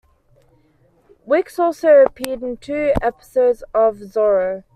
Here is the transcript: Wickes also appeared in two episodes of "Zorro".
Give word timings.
Wickes 1.27 1.59
also 1.59 2.01
appeared 2.01 2.41
in 2.41 2.57
two 2.57 2.91
episodes 3.03 3.61
of 3.71 3.97
"Zorro". 3.97 4.63